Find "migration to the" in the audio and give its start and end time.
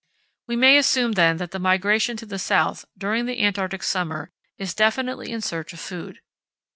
1.59-2.39